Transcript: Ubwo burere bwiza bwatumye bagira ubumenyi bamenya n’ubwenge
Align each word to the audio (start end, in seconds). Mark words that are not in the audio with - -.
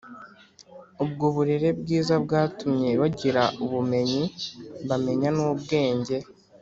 Ubwo 1.03 1.25
burere 1.35 1.69
bwiza 1.81 2.15
bwatumye 2.23 2.89
bagira 3.01 3.43
ubumenyi 3.63 4.23
bamenya 4.87 5.29
n’ubwenge 5.35 6.15